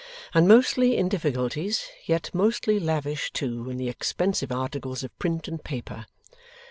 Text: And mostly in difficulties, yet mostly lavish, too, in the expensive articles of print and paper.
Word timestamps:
And 0.33 0.47
mostly 0.47 0.97
in 0.97 1.09
difficulties, 1.09 1.85
yet 2.07 2.31
mostly 2.33 2.79
lavish, 2.79 3.29
too, 3.33 3.69
in 3.69 3.77
the 3.77 3.87
expensive 3.87 4.51
articles 4.51 5.03
of 5.03 5.15
print 5.19 5.47
and 5.47 5.63
paper. 5.63 6.07